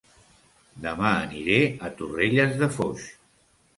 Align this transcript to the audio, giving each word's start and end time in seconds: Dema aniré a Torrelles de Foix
Dema 0.85 1.11
aniré 1.17 1.59
a 1.89 1.93
Torrelles 1.99 2.59
de 2.63 2.71
Foix 2.79 3.05